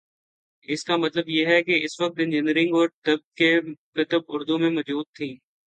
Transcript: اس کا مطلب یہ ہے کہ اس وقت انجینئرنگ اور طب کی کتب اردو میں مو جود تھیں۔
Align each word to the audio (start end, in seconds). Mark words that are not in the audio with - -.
اس 0.67 0.83
کا 0.83 0.95
مطلب 0.95 1.29
یہ 1.29 1.45
ہے 1.45 1.61
کہ 1.63 1.79
اس 1.83 2.01
وقت 2.01 2.19
انجینئرنگ 2.19 2.75
اور 2.75 2.87
طب 3.03 3.35
کی 3.35 3.73
کتب 3.93 4.21
اردو 4.27 4.57
میں 4.57 4.69
مو 4.69 4.81
جود 4.81 5.05
تھیں۔ 5.13 5.35